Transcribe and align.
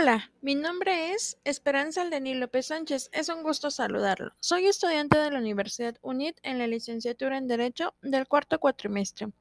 Hola, 0.00 0.30
mi 0.42 0.54
nombre 0.54 1.10
es 1.10 1.40
Esperanza 1.42 2.02
Aldenil 2.02 2.38
López 2.38 2.66
Sánchez. 2.66 3.10
Es 3.12 3.28
un 3.28 3.42
gusto 3.42 3.68
saludarlo. 3.68 4.30
Soy 4.38 4.68
estudiante 4.68 5.18
de 5.18 5.32
la 5.32 5.40
Universidad 5.40 5.96
UNIT 6.02 6.38
en 6.44 6.58
la 6.58 6.68
licenciatura 6.68 7.36
en 7.36 7.48
Derecho 7.48 7.96
del 8.00 8.28
cuarto 8.28 8.60
cuatrimestre. 8.60 9.32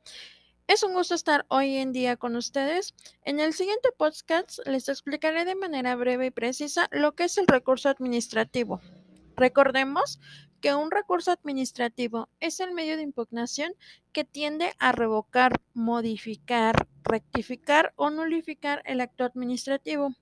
Es 0.66 0.82
un 0.82 0.94
gusto 0.94 1.14
estar 1.14 1.46
hoy 1.50 1.76
en 1.76 1.92
día 1.92 2.18
con 2.18 2.36
ustedes. 2.36 2.96
En 3.24 3.40
el 3.40 3.54
siguiente 3.54 3.90
podcast 3.96 4.58
les 4.66 4.90
explicaré 4.90 5.46
de 5.46 5.54
manera 5.54 5.96
breve 5.96 6.26
y 6.26 6.32
precisa 6.32 6.88
lo 6.90 7.14
que 7.14 7.26
es 7.26 7.38
el 7.38 7.46
recurso 7.46 7.90
administrativo. 7.90 8.82
Recordemos 9.36 10.20
que 10.60 10.74
un 10.74 10.90
recurso 10.90 11.30
administrativo 11.30 12.30
es 12.40 12.60
el 12.62 12.72
medio 12.72 12.98
de 12.98 13.04
impugnación 13.04 13.74
que 14.12 14.24
tiende 14.24 14.74
a 14.80 14.92
revocar, 14.92 15.62
modificar, 15.76 16.88
rectificar 17.04 17.94
o 17.96 18.10
nulificar 18.10 18.82
el 18.88 19.02
acto 19.02 19.24
administrativo. 19.24 20.16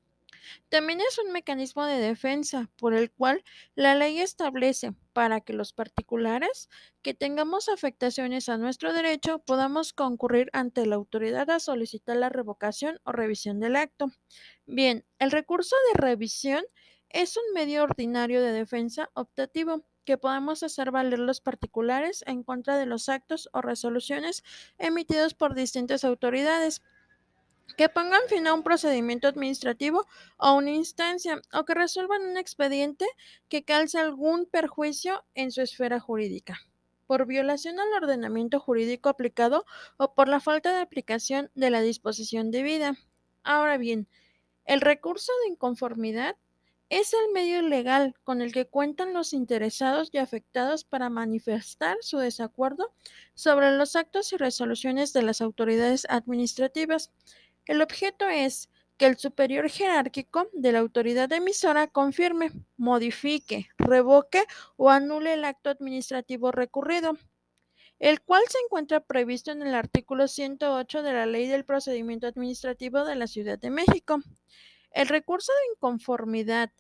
También 0.70 1.02
es 1.02 1.18
un 1.20 1.32
mecanismo 1.32 1.86
de 1.86 2.00
defensa 2.00 2.70
por 2.78 2.94
el 2.94 3.12
cual 3.12 3.44
la 3.76 3.96
ley 3.96 4.20
establece 4.20 4.94
para 5.14 5.42
que 5.42 5.54
los 5.54 5.74
particulares 5.74 6.70
que 7.02 7.14
tengamos 7.14 7.70
afectaciones 7.70 8.50
a 8.50 8.58
nuestro 8.58 8.94
derecho 8.94 9.40
podamos 9.40 9.94
concurrir 9.94 10.50
ante 10.54 10.86
la 10.86 10.96
autoridad 10.96 11.50
a 11.50 11.60
solicitar 11.60 12.18
la 12.18 12.30
revocación 12.30 13.00
o 13.04 13.12
revisión 13.12 13.60
del 13.60 13.76
acto. 13.76 14.12
Bien, 14.66 15.06
el 15.20 15.32
recurso 15.32 15.76
de 15.94 16.02
revisión 16.02 16.64
es 17.10 17.38
un 17.38 17.54
medio 17.54 17.84
ordinario 17.84 18.42
de 18.42 18.52
defensa 18.52 19.10
optativo 19.14 19.86
que 20.06 20.18
podemos 20.18 20.64
hacer 20.64 20.92
valer 20.92 21.20
los 21.20 21.42
particulares 21.42 22.24
en 22.28 22.44
contra 22.44 22.78
de 22.78 22.86
los 22.86 23.10
actos 23.10 23.50
o 23.54 23.62
resoluciones 23.62 24.44
emitidos 24.78 25.34
por 25.34 25.56
distintas 25.56 26.04
autoridades 26.04 26.82
que 27.78 27.90
pongan 27.90 28.22
fin 28.28 28.48
a 28.48 28.54
un 28.54 28.64
procedimiento 28.64 29.28
administrativo 29.28 30.06
o 30.38 30.54
una 30.54 30.72
instancia 30.72 31.42
o 31.54 31.66
que 31.66 31.74
resuelvan 31.74 32.22
un 32.24 32.38
expediente 32.38 33.06
que 33.50 33.64
calce 33.64 34.00
algún 34.00 34.46
perjuicio 34.46 35.24
en 35.34 35.52
su 35.52 35.62
esfera 35.62 36.00
jurídica 36.00 36.60
por 37.08 37.26
violación 37.26 37.80
al 37.80 37.94
ordenamiento 37.94 38.60
jurídico 38.60 39.10
aplicado 39.10 39.66
o 39.98 40.14
por 40.14 40.28
la 40.28 40.40
falta 40.40 40.74
de 40.74 40.82
aplicación 40.82 41.52
de 41.56 41.70
la 41.70 41.82
disposición 41.82 42.52
debida. 42.52 42.98
Ahora 43.44 43.78
bien, 43.78 44.08
el 44.66 44.82
recurso 44.82 45.32
de 45.44 45.52
inconformidad 45.52 46.36
es 46.90 47.14
el 47.14 47.34
medio 47.34 47.62
legal 47.62 48.16
con 48.24 48.42
el 48.42 48.52
que 48.52 48.68
cuentan 48.68 49.14
los 49.14 49.34
interesados 49.34 50.10
y 50.12 50.20
afectados 50.20 50.84
para 50.84 51.10
manifestar 51.10 51.98
su 52.02 52.18
desacuerdo 52.18 52.94
sobre 53.34 53.72
los 53.72 53.96
actos 53.96 54.32
y 54.34 54.38
resoluciones 54.38 55.12
de 55.12 55.24
las 55.24 55.42
autoridades 55.42 56.06
administrativas. 56.10 57.12
El 57.66 57.82
objeto 57.82 58.28
es 58.28 58.70
que 58.98 59.08
el 59.08 59.18
superior 59.18 59.70
jerárquico 59.70 60.48
de 60.54 60.72
la 60.72 60.80
autoridad 60.80 61.32
emisora 61.32 61.88
confirme, 61.88 62.52
modifique, 62.78 63.68
revoque 63.78 64.44
o 64.78 64.90
anule 64.90 65.34
el 65.34 65.44
acto 65.44 65.70
administrativo 65.70 66.52
recurrido, 66.52 67.18
el 68.00 68.22
cual 68.22 68.44
se 68.50 68.60
encuentra 68.60 69.02
previsto 69.02 69.52
en 69.52 69.64
el 69.64 69.74
artículo 69.74 70.28
108 70.28 71.04
de 71.04 71.14
la 71.14 71.26
Ley 71.26 71.48
del 71.48 71.66
Procedimiento 71.66 72.28
Administrativo 72.28 73.04
de 73.04 73.16
la 73.16 73.28
Ciudad 73.28 73.58
de 73.58 73.72
México. 73.72 74.20
El 74.92 75.08
recurso 75.08 75.52
de 75.52 75.74
inconformidad 75.74 76.72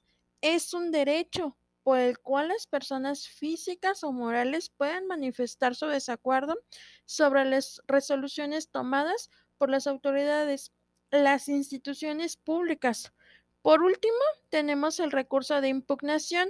es 0.41 0.73
un 0.73 0.91
derecho 0.91 1.57
por 1.85 1.99
el 1.99 2.17
cual 2.17 2.47
las 2.47 2.65
personas 2.65 3.27
físicas 3.27 4.03
o 4.03 4.11
morales 4.11 4.71
pueden 4.71 5.05
manifestar 5.05 5.75
su 5.75 5.85
desacuerdo 5.85 6.57
sobre 7.05 7.45
las 7.45 7.79
resoluciones 7.85 8.71
tomadas 8.71 9.29
por 9.59 9.69
las 9.69 9.85
autoridades, 9.85 10.73
las 11.11 11.47
instituciones 11.47 12.37
públicas. 12.37 13.13
Por 13.61 13.83
último, 13.83 14.17
tenemos 14.49 14.99
el 14.99 15.11
recurso 15.11 15.61
de 15.61 15.67
impugnación. 15.67 16.49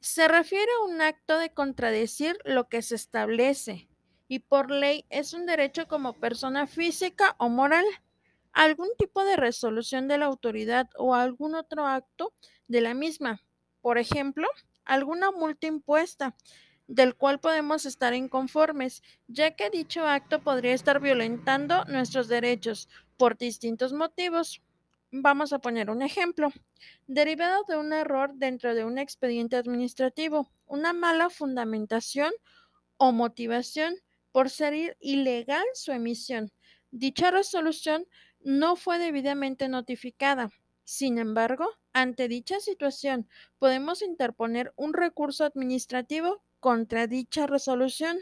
Se 0.00 0.26
refiere 0.26 0.72
a 0.80 0.84
un 0.84 1.00
acto 1.00 1.38
de 1.38 1.54
contradecir 1.54 2.36
lo 2.44 2.68
que 2.68 2.82
se 2.82 2.96
establece 2.96 3.88
y 4.26 4.40
por 4.40 4.72
ley 4.72 5.06
es 5.08 5.34
un 5.34 5.46
derecho 5.46 5.86
como 5.86 6.14
persona 6.14 6.66
física 6.66 7.36
o 7.38 7.48
moral. 7.48 7.84
Algún 8.52 8.88
tipo 8.98 9.24
de 9.24 9.36
resolución 9.36 10.08
de 10.08 10.18
la 10.18 10.26
autoridad 10.26 10.90
o 10.96 11.14
algún 11.14 11.54
otro 11.54 11.86
acto 11.86 12.34
de 12.66 12.80
la 12.80 12.92
misma. 12.92 13.40
Por 13.82 13.98
ejemplo, 13.98 14.48
alguna 14.86 15.30
multa 15.30 15.66
impuesta 15.66 16.34
del 16.86 17.14
cual 17.14 17.40
podemos 17.40 17.84
estar 17.84 18.14
inconformes, 18.14 19.02
ya 19.26 19.54
que 19.54 19.70
dicho 19.70 20.06
acto 20.06 20.42
podría 20.42 20.72
estar 20.72 21.00
violentando 21.00 21.84
nuestros 21.86 22.28
derechos 22.28 22.88
por 23.16 23.36
distintos 23.36 23.92
motivos. 23.92 24.62
Vamos 25.10 25.52
a 25.52 25.58
poner 25.58 25.90
un 25.90 26.02
ejemplo. 26.02 26.52
Derivado 27.06 27.64
de 27.68 27.76
un 27.76 27.92
error 27.92 28.32
dentro 28.34 28.74
de 28.74 28.84
un 28.84 28.98
expediente 28.98 29.56
administrativo, 29.56 30.50
una 30.66 30.92
mala 30.92 31.28
fundamentación 31.28 32.32
o 32.96 33.12
motivación 33.12 33.94
por 34.32 34.48
ser 34.48 34.96
ilegal 35.00 35.64
su 35.74 35.92
emisión. 35.92 36.50
Dicha 36.90 37.30
resolución 37.30 38.06
no 38.40 38.76
fue 38.76 38.98
debidamente 38.98 39.68
notificada. 39.68 40.50
Sin 40.84 41.18
embargo, 41.18 41.68
ante 41.92 42.28
dicha 42.28 42.60
situación, 42.60 43.28
podemos 43.58 44.02
interponer 44.02 44.72
un 44.76 44.94
recurso 44.94 45.44
administrativo 45.44 46.42
contra 46.60 47.06
dicha 47.06 47.46
resolución, 47.46 48.18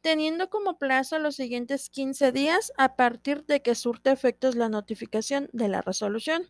teniendo 0.00 0.48
como 0.50 0.78
plazo 0.78 1.18
los 1.18 1.36
siguientes 1.36 1.90
15 1.90 2.32
días 2.32 2.72
a 2.76 2.96
partir 2.96 3.44
de 3.44 3.62
que 3.62 3.74
surte 3.74 4.10
efectos 4.10 4.54
la 4.54 4.68
notificación 4.68 5.48
de 5.52 5.68
la 5.68 5.82
resolución. 5.82 6.48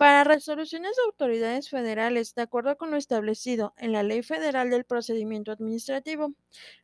Para 0.00 0.24
resoluciones 0.24 0.96
de 0.96 1.02
autoridades 1.04 1.68
federales, 1.68 2.34
de 2.34 2.40
acuerdo 2.40 2.78
con 2.78 2.90
lo 2.90 2.96
establecido 2.96 3.74
en 3.76 3.92
la 3.92 4.02
Ley 4.02 4.22
Federal 4.22 4.70
del 4.70 4.86
Procedimiento 4.86 5.52
Administrativo, 5.52 6.32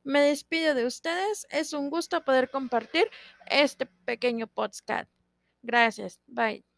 me 0.05 0.21
despido 0.21 0.75
de 0.75 0.85
ustedes. 0.85 1.47
Es 1.49 1.73
un 1.73 1.89
gusto 1.89 2.23
poder 2.27 2.51
compartir 2.51 3.11
este 3.47 3.87
pequeño 4.05 4.49
podcast. 4.49 5.11
Gracias. 5.63 6.21
Bye. 6.27 6.76